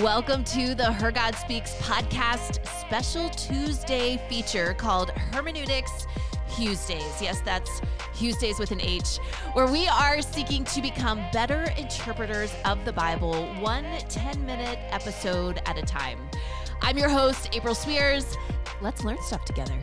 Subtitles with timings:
[0.00, 6.06] Welcome to the Her God Speaks podcast special Tuesday feature called Hermeneutics
[6.54, 7.22] Tuesdays.
[7.22, 7.80] Yes, that's
[8.14, 9.16] Tuesdays with an H,
[9.54, 15.62] where we are seeking to become better interpreters of the Bible, one 10 minute episode
[15.64, 16.18] at a time.
[16.82, 18.36] I'm your host, April Swears.
[18.82, 19.78] Let's learn stuff together.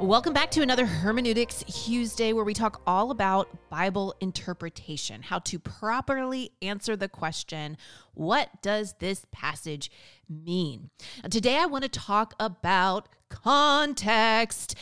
[0.00, 5.58] Welcome back to another Hermeneutics Tuesday, where we talk all about Bible interpretation, how to
[5.58, 7.76] properly answer the question,
[8.14, 9.90] what does this passage
[10.26, 10.88] mean?
[11.28, 14.74] Today, I want to talk about context.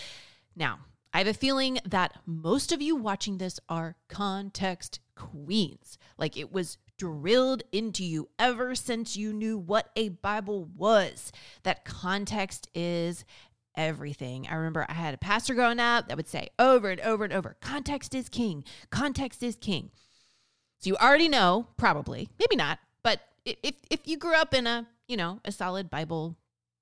[0.54, 0.78] Now,
[1.12, 5.98] I have a feeling that most of you watching this are context queens.
[6.16, 11.32] Like it was drilled into you ever since you knew what a Bible was,
[11.62, 13.24] that context is
[13.78, 14.46] everything.
[14.50, 17.32] I remember I had a pastor growing up that would say over and over and
[17.32, 19.90] over context is king, context is king.
[20.80, 24.86] So you already know, probably, maybe not, but if, if you grew up in a,
[25.06, 26.36] you know, a solid Bible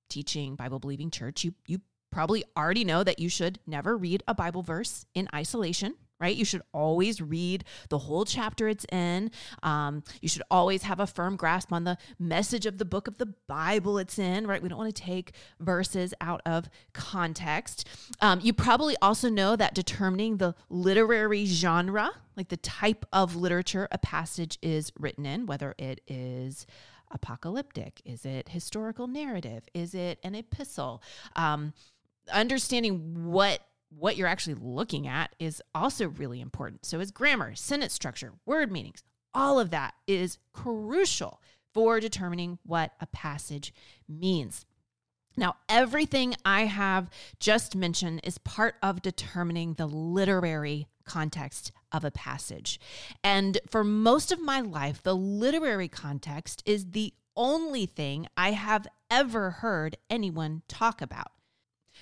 [0.09, 1.81] teaching, Bible believing church, you, you
[2.11, 6.35] probably already know that you should never read a Bible verse in isolation right?
[6.35, 9.31] You should always read the whole chapter it's in.
[9.63, 13.17] Um, you should always have a firm grasp on the message of the book of
[13.17, 14.61] the Bible it's in, right?
[14.61, 17.87] We don't want to take verses out of context.
[18.21, 23.87] Um, you probably also know that determining the literary genre, like the type of literature
[23.91, 26.65] a passage is written in, whether it is
[27.11, 31.01] apocalyptic, is it historical narrative, is it an epistle?
[31.35, 31.73] Um,
[32.31, 36.85] understanding what what you're actually looking at is also really important.
[36.85, 41.41] So, is grammar, sentence structure, word meanings, all of that is crucial
[41.73, 43.73] for determining what a passage
[44.07, 44.65] means.
[45.37, 52.11] Now, everything I have just mentioned is part of determining the literary context of a
[52.11, 52.79] passage.
[53.23, 58.87] And for most of my life, the literary context is the only thing I have
[59.11, 61.31] ever heard anyone talk about.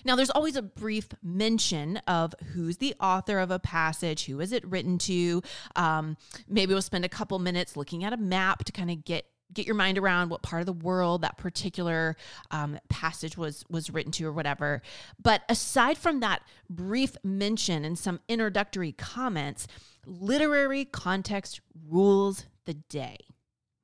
[0.04, 4.52] Now, there's always a brief mention of who's the author of a passage, who is
[4.52, 5.42] it written to.
[5.76, 6.18] Um,
[6.48, 9.66] maybe we'll spend a couple minutes looking at a map to kind of get get
[9.66, 12.16] your mind around what part of the world that particular
[12.52, 14.82] um, passage was was written to or whatever.
[15.22, 19.68] But aside from that brief mention and some introductory comments
[20.06, 23.18] literary context rules the day.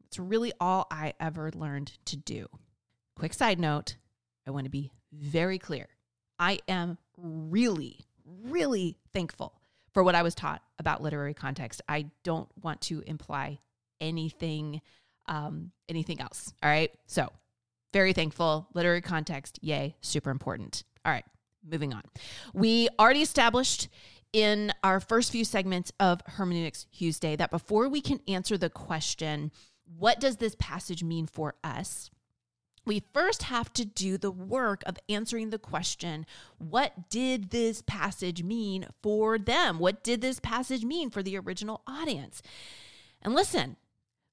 [0.05, 2.47] It's really all i ever learned to do.
[3.16, 3.95] Quick side note
[4.47, 5.88] i want to be very clear
[6.41, 9.53] I am really, really thankful
[9.94, 11.81] for what I was taught about literary context.
[11.88, 13.59] I don't want to imply
[14.02, 14.81] anything
[15.28, 16.51] um, anything else.
[16.63, 16.91] All right.
[17.06, 17.30] So
[17.94, 18.68] very thankful.
[18.74, 20.84] Literary context, yay, super important.
[21.06, 21.25] All right,
[21.68, 22.01] moving on.
[22.53, 23.88] We already established
[24.34, 29.51] in our first few segments of Hermeneutics Tuesday that before we can answer the question,
[29.97, 32.09] what does this passage mean for us?
[32.86, 36.25] We first have to do the work of answering the question
[36.58, 39.80] what did this passage mean for them?
[39.80, 42.42] What did this passage mean for the original audience?
[43.22, 43.78] And listen,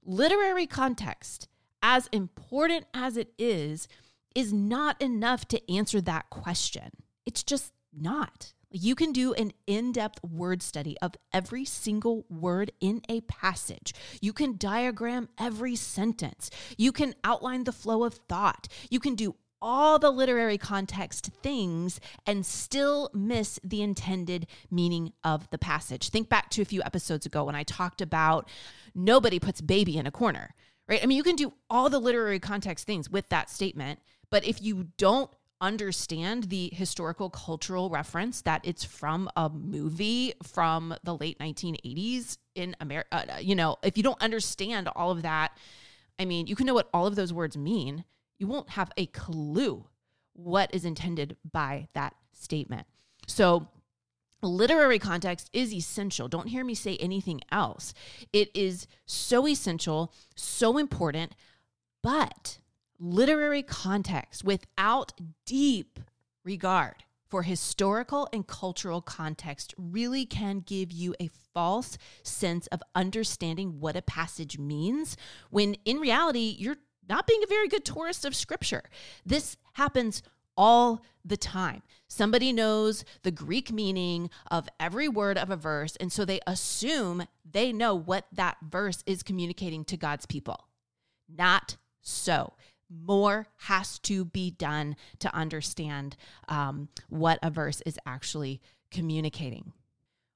[0.05, 1.49] literary context,
[1.83, 3.87] as important as it is,
[4.35, 6.91] is not enough to answer that question.
[7.27, 8.53] It's just not.
[8.71, 13.95] You can do an in depth word study of every single word in a passage.
[14.21, 16.51] You can diagram every sentence.
[16.77, 18.69] You can outline the flow of thought.
[18.91, 25.49] You can do all the literary context things and still miss the intended meaning of
[25.51, 26.11] the passage.
[26.11, 28.49] Think back to a few episodes ago when I talked about
[28.95, 30.55] nobody puts baby in a corner,
[30.89, 31.03] right?
[31.03, 34.01] I mean, you can do all the literary context things with that statement,
[34.31, 35.31] but if you don't
[35.61, 42.77] understand the historical cultural reference that it's from a movie from the late 1980s in
[42.81, 43.35] America.
[43.35, 45.57] Uh, you know, if you don't understand all of that,
[46.19, 48.05] I mean, you can know what all of those words mean.
[48.39, 49.87] You won't have a clue
[50.33, 52.87] what is intended by that statement.
[53.27, 53.69] So,
[54.41, 56.29] literary context is essential.
[56.29, 57.93] Don't hear me say anything else.
[58.33, 61.35] It is so essential, so important,
[62.03, 62.59] but
[62.99, 65.13] literary context without
[65.47, 66.01] deep
[66.45, 73.81] regard for historical and cultural context really can give you a false sense of understanding
[73.81, 75.17] what a passage means
[75.51, 76.79] when in reality you're
[77.09, 78.83] not being a very good tourist of scripture.
[79.25, 80.23] This happens
[80.57, 81.83] all the time.
[82.09, 87.27] Somebody knows the Greek meaning of every word of a verse, and so they assume
[87.51, 90.67] they know what that verse is communicating to God's people.
[91.29, 92.55] Not so
[92.91, 96.17] more has to be done to understand
[96.49, 99.73] um, what a verse is actually communicating.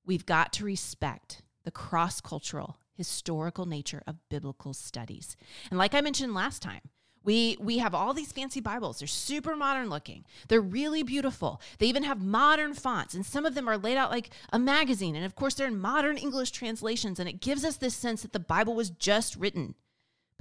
[0.05, 5.37] We've got to respect the cross cultural, historical nature of biblical studies.
[5.71, 6.83] And like I mentioned last time,
[7.25, 8.99] we we have all these fancy Bibles.
[8.99, 10.25] They're super modern looking.
[10.49, 11.61] They're really beautiful.
[11.79, 15.15] They even have modern fonts and some of them are laid out like a magazine
[15.15, 18.33] and of course they're in modern English translations and it gives us this sense that
[18.33, 19.75] the Bible was just written.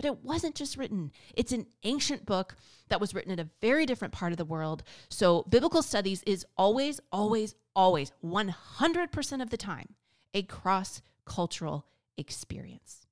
[0.01, 1.11] But it wasn't just written.
[1.35, 2.55] It's an ancient book
[2.89, 4.81] that was written in a very different part of the world.
[5.09, 9.93] So biblical studies is always always always 100% of the time
[10.33, 11.85] a cross-cultural
[12.17, 13.05] experience.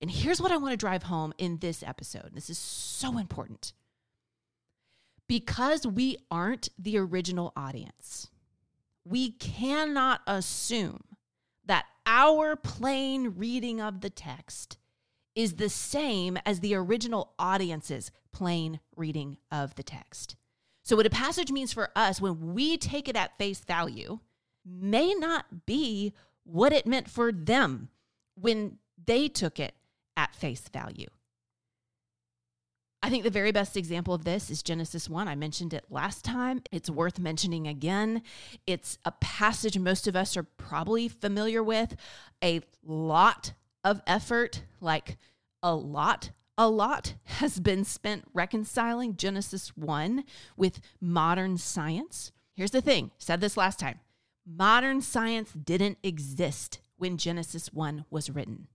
[0.00, 2.30] And here's what I want to drive home in this episode.
[2.34, 3.72] This is so important.
[5.26, 8.30] Because we aren't the original audience,
[9.04, 11.02] we cannot assume
[11.66, 14.78] that our plain reading of the text
[15.34, 20.36] is the same as the original audience's plain reading of the text.
[20.82, 24.18] So, what a passage means for us when we take it at face value
[24.64, 26.12] may not be
[26.44, 27.88] what it meant for them
[28.34, 29.74] when they took it
[30.16, 31.08] at face value.
[33.04, 35.26] I think the very best example of this is Genesis 1.
[35.26, 36.62] I mentioned it last time.
[36.70, 38.22] It's worth mentioning again.
[38.64, 41.96] It's a passage most of us are probably familiar with.
[42.44, 45.18] A lot of effort, like
[45.62, 50.24] a lot, a lot has been spent reconciling Genesis 1
[50.56, 52.32] with modern science.
[52.54, 54.00] Here's the thing said this last time
[54.46, 58.68] modern science didn't exist when Genesis 1 was written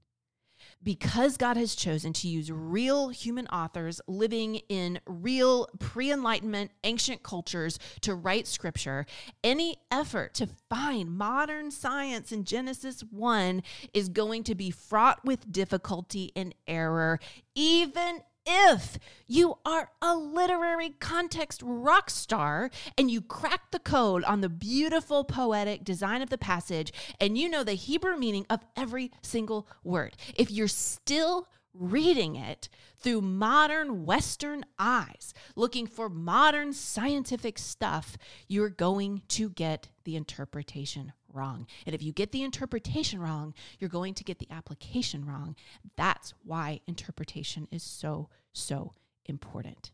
[0.84, 7.24] because God has chosen to use real human authors living in real pre enlightenment ancient
[7.24, 9.06] cultures to write scripture,
[9.44, 13.64] any effort to find modern science in Genesis 1
[13.94, 17.20] is going to be fraught with difficulty and error,
[17.56, 18.98] even if
[19.28, 25.26] you are a literary context rock star and you crack the code on the beautiful
[25.26, 30.16] poetic design of the passage and you know the Hebrew meaning of every single word,
[30.36, 38.18] if you're still reading it through modern Western eyes, looking for modern scientific stuff,
[38.48, 41.68] you're going to get the interpretation wrong.
[41.86, 45.56] And if you get the interpretation wrong, you're going to get the application wrong.
[45.96, 48.94] That's why interpretation is so, so
[49.26, 49.92] important.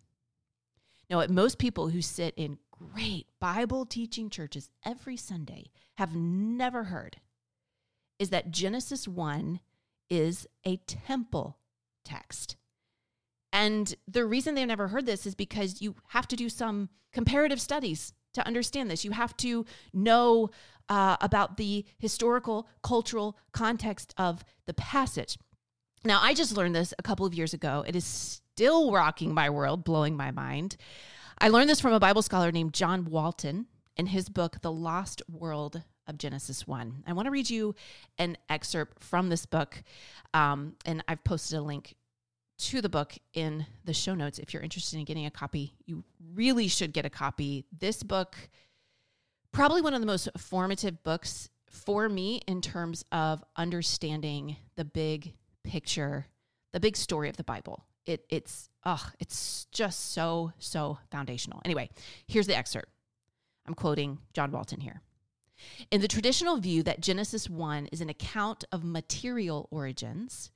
[1.09, 5.65] Now, what most people who sit in great Bible teaching churches every Sunday
[5.97, 7.17] have never heard
[8.19, 9.59] is that Genesis 1
[10.09, 11.57] is a temple
[12.05, 12.55] text.
[13.53, 17.61] And the reason they've never heard this is because you have to do some comparative
[17.61, 19.05] studies to understand this.
[19.05, 20.49] You have to know
[20.89, 25.37] uh, about the historical, cultural context of the passage.
[26.03, 27.85] Now, I just learned this a couple of years ago.
[27.87, 30.75] It is still rocking my world, blowing my mind.
[31.39, 35.21] I learned this from a Bible scholar named John Walton in his book, The Lost
[35.29, 37.03] World of Genesis 1.
[37.05, 37.75] I want to read you
[38.17, 39.83] an excerpt from this book,
[40.33, 41.95] um, and I've posted a link
[42.57, 44.39] to the book in the show notes.
[44.39, 46.03] If you're interested in getting a copy, you
[46.33, 47.65] really should get a copy.
[47.77, 48.35] This book,
[49.51, 55.33] probably one of the most formative books for me in terms of understanding the big
[55.63, 56.27] picture,
[56.71, 57.83] the big story of the Bible.
[58.05, 61.61] It, it's oh, it's just so so foundational.
[61.65, 61.89] Anyway,
[62.27, 62.89] here's the excerpt.
[63.65, 65.01] I'm quoting John Walton here.
[65.91, 70.51] In the traditional view that Genesis 1 is an account of material origins,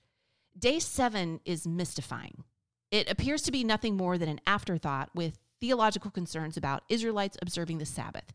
[0.57, 2.43] Day seven is mystifying.
[2.89, 7.77] It appears to be nothing more than an afterthought with theological concerns about Israelites observing
[7.77, 8.33] the Sabbath,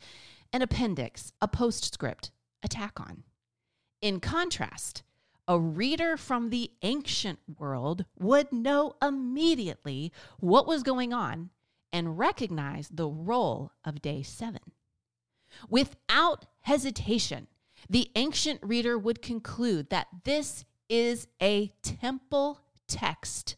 [0.52, 2.30] an appendix, a postscript,
[2.62, 3.24] a tack on.
[4.00, 5.02] In contrast,
[5.48, 11.50] a reader from the ancient world would know immediately what was going on
[11.92, 14.72] and recognize the role of day seven.
[15.68, 17.48] Without hesitation,
[17.90, 23.56] the ancient reader would conclude that this is a temple text,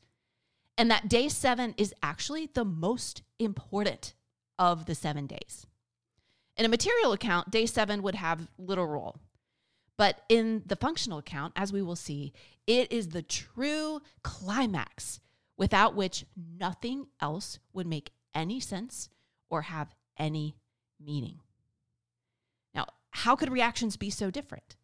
[0.78, 4.14] and that day seven is actually the most important
[4.56, 5.66] of the seven days.
[6.56, 9.18] In a material account, day seven would have little role.
[9.96, 12.32] But in the functional account, as we will see,
[12.68, 15.18] it is the true climax
[15.56, 19.08] without which nothing else would make any sense
[19.50, 20.54] or have any
[21.04, 21.40] meaning.
[22.76, 24.76] Now, how could reactions be so different?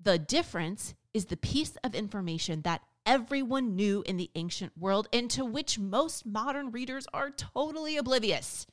[0.00, 5.30] The difference is the piece of information that everyone knew in the ancient world and
[5.30, 8.66] to which most modern readers are totally oblivious.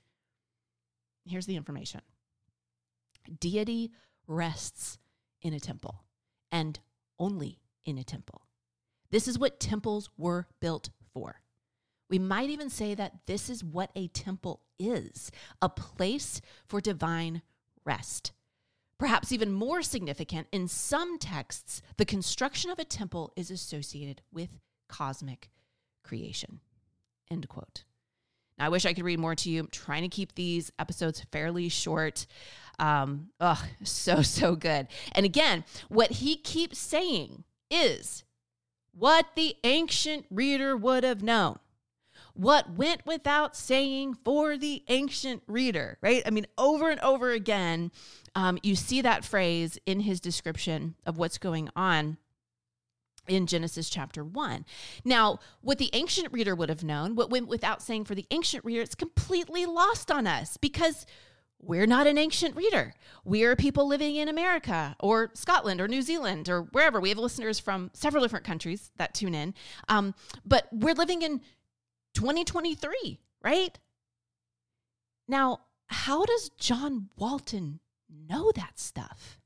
[1.25, 2.01] Here's the information
[3.39, 3.91] deity
[4.27, 4.97] rests
[5.41, 6.03] in a temple
[6.51, 6.79] and
[7.19, 8.43] only in a temple.
[9.09, 11.41] This is what temples were built for.
[12.09, 17.41] We might even say that this is what a temple is a place for divine
[17.85, 18.31] rest.
[18.99, 24.49] Perhaps even more significant, in some texts, the construction of a temple is associated with
[24.89, 25.49] cosmic
[26.03, 26.61] creation.
[27.29, 27.83] End quote.
[28.57, 29.61] Now, I wish I could read more to you.
[29.61, 32.25] I'm trying to keep these episodes fairly short.
[32.79, 34.87] Um, oh, so, so good.
[35.11, 38.23] And again, what he keeps saying is
[38.93, 41.59] what the ancient reader would have known.
[42.37, 46.21] What went without saying for the ancient reader, right?
[46.23, 47.91] I mean, over and over again,
[48.35, 52.17] um, you see that phrase in his description of what's going on
[53.27, 54.65] in Genesis chapter 1.
[55.03, 58.63] Now, what the ancient reader would have known, what went without saying for the ancient
[58.63, 61.07] reader, it's completely lost on us because
[61.59, 62.93] we're not an ancient reader.
[63.25, 66.99] We are people living in America or Scotland or New Zealand or wherever.
[66.99, 69.55] We have listeners from several different countries that tune in.
[69.89, 70.13] Um,
[70.45, 71.41] but we're living in
[72.13, 73.77] 2023, right?
[75.27, 79.39] Now, how does John Walton know that stuff?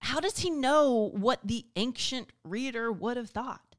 [0.00, 3.76] How does he know what the ancient reader would have thought?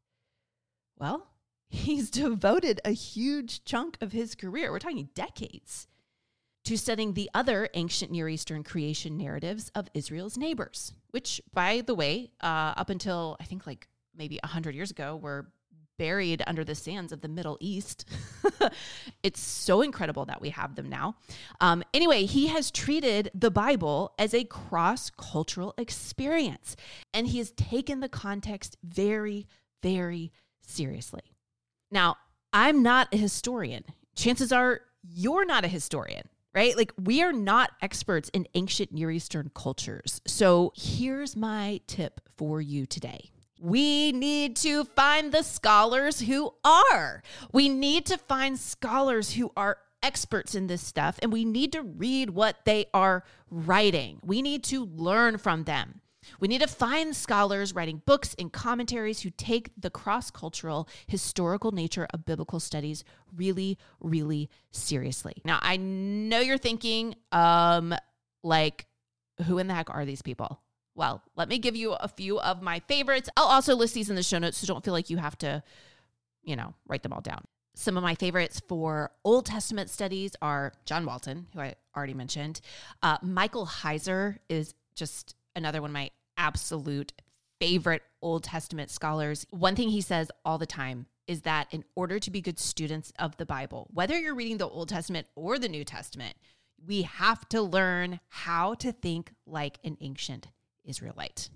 [0.97, 1.27] Well,
[1.69, 5.87] he's devoted a huge chunk of his career, we're talking decades,
[6.65, 11.93] to studying the other ancient Near Eastern creation narratives of Israel's neighbors, which, by the
[11.93, 15.51] way, uh, up until I think like maybe 100 years ago, were
[15.97, 18.09] buried under the sands of the Middle East.
[19.23, 21.15] it's so incredible that we have them now.
[21.61, 26.75] Um, anyway, he has treated the Bible as a cross cultural experience,
[27.13, 29.47] and he has taken the context very,
[29.81, 30.31] very
[30.61, 31.35] seriously.
[31.91, 32.17] Now,
[32.51, 33.83] I'm not a historian.
[34.15, 36.77] Chances are you're not a historian right?
[36.77, 40.21] Like, we are not experts in ancient Near Eastern cultures.
[40.27, 43.31] So, here's my tip for you today
[43.63, 47.23] we need to find the scholars who are.
[47.53, 51.81] We need to find scholars who are experts in this stuff and we need to
[51.81, 54.19] read what they are writing.
[54.21, 56.01] We need to learn from them.
[56.41, 61.71] We need to find scholars writing books and commentaries who take the cross cultural historical
[61.71, 65.35] nature of biblical studies really, really seriously.
[65.45, 67.95] Now, I know you're thinking, um,
[68.43, 68.87] like,
[69.47, 70.62] who in the heck are these people?
[70.95, 73.29] Well, let me give you a few of my favorites.
[73.35, 75.63] I'll also list these in the show notes, so don't feel like you have to,
[76.43, 77.43] you know, write them all down.
[77.75, 82.61] Some of my favorites for Old Testament studies are John Walton, who I already mentioned.
[83.01, 87.13] Uh, Michael Heiser is just another one of my absolute
[87.59, 89.47] favorite Old Testament scholars.
[89.49, 93.11] One thing he says all the time is that in order to be good students
[93.17, 96.35] of the Bible, whether you're reading the Old Testament or the New Testament,
[96.85, 100.47] we have to learn how to think like an ancient
[100.85, 101.49] Israelite,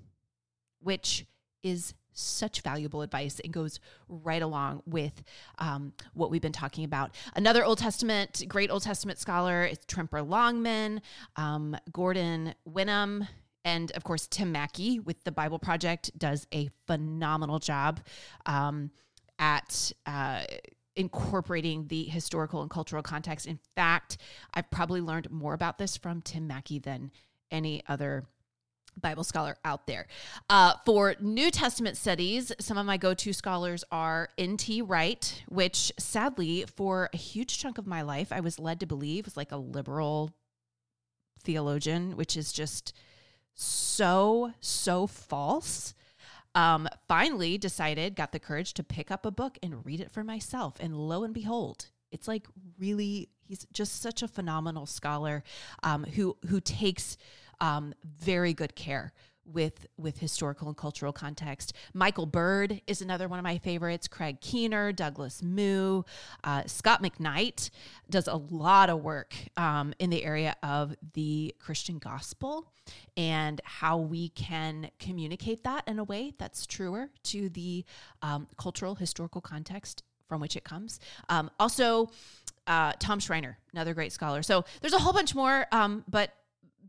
[0.81, 1.25] which
[1.63, 3.79] is such valuable advice and goes
[4.09, 5.23] right along with
[5.59, 7.15] um, what we've been talking about.
[7.35, 11.01] Another Old Testament, great Old Testament scholar is Tremper Longman,
[11.35, 13.27] um, Gordon Wenham,
[13.63, 18.01] and of course, Tim Mackie with the Bible Project does a phenomenal job
[18.45, 18.91] um,
[19.39, 19.91] at.
[20.05, 20.43] Uh,
[20.95, 23.45] incorporating the historical and cultural context.
[23.45, 24.17] In fact,
[24.55, 27.11] I've probably learned more about this from Tim Mackie than
[27.51, 28.25] any other
[28.99, 30.07] Bible scholar out there.
[30.49, 34.81] Uh, for New Testament studies, some of my go to scholars are N.T.
[34.81, 39.25] Wright, which sadly, for a huge chunk of my life, I was led to believe
[39.25, 40.31] was like a liberal
[41.43, 42.93] theologian, which is just
[43.53, 45.93] so, so false.
[46.55, 50.23] Um, finally, decided, got the courage to pick up a book and read it for
[50.23, 50.75] myself.
[50.79, 52.47] And lo and behold, it's like
[52.79, 55.43] really, he's just such a phenomenal scholar
[55.83, 57.17] um, who who takes
[57.59, 59.13] um, very good care
[59.47, 61.73] with with historical and cultural context.
[61.93, 64.07] Michael Bird is another one of my favorites.
[64.07, 66.03] Craig Keener, Douglas Moo,
[66.43, 67.69] uh, Scot McKnight
[68.09, 72.71] does a lot of work um, in the area of the Christian gospel
[73.15, 77.85] and how we can communicate that in a way that's truer to the
[78.21, 80.99] um, cultural historical context from which it comes.
[81.29, 82.09] Um, also.
[82.69, 84.43] Uh, Tom Schreiner, another great scholar.
[84.43, 86.33] So there's a whole bunch more, um, but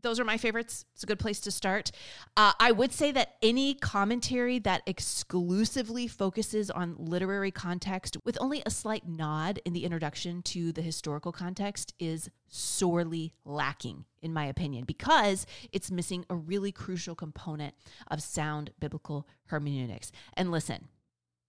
[0.01, 0.85] those are my favorites.
[0.93, 1.91] It's a good place to start.
[2.37, 8.61] Uh, I would say that any commentary that exclusively focuses on literary context with only
[8.65, 14.45] a slight nod in the introduction to the historical context is sorely lacking, in my
[14.45, 17.73] opinion, because it's missing a really crucial component
[18.09, 20.11] of sound biblical hermeneutics.
[20.35, 20.87] And listen,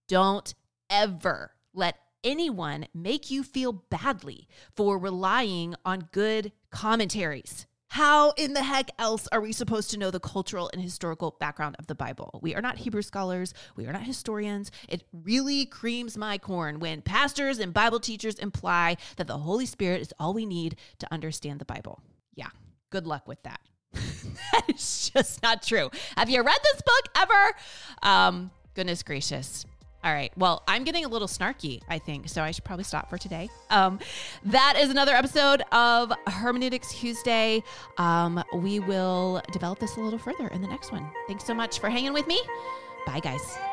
[0.07, 0.53] don't
[0.89, 7.65] ever let anyone make you feel badly for relying on good commentaries.
[7.91, 11.75] How in the heck else are we supposed to know the cultural and historical background
[11.77, 12.39] of the Bible?
[12.41, 13.53] We are not Hebrew scholars.
[13.75, 14.71] We are not historians.
[14.87, 19.99] It really creams my corn when pastors and Bible teachers imply that the Holy Spirit
[19.99, 22.01] is all we need to understand the Bible.
[22.33, 22.47] Yeah,
[22.91, 23.59] good luck with that.
[23.93, 25.89] that is just not true.
[26.15, 27.55] Have you read this book ever?
[28.03, 29.65] Um, goodness gracious.
[30.03, 30.31] All right.
[30.35, 33.49] Well, I'm getting a little snarky, I think, so I should probably stop for today.
[33.69, 33.99] Um,
[34.45, 37.63] that is another episode of Hermeneutics Tuesday.
[37.97, 41.07] Um, we will develop this a little further in the next one.
[41.27, 42.41] Thanks so much for hanging with me.
[43.05, 43.70] Bye, guys.